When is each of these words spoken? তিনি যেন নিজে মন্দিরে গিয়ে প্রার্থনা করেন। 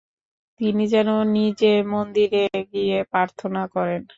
তিনি 0.59 0.83
যেন 0.93 1.07
নিজে 1.35 1.71
মন্দিরে 1.91 2.43
গিয়ে 2.71 2.97
প্রার্থনা 3.11 3.61
করেন। 3.75 4.01